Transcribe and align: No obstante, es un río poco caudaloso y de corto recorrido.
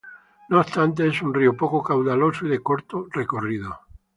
No 0.49 0.59
obstante, 0.61 1.05
es 1.07 1.21
un 1.21 1.31
río 1.31 1.55
poco 1.55 1.83
caudaloso 1.83 2.47
y 2.47 2.49
de 2.49 2.63
corto 2.63 3.05
recorrido. 3.11 3.81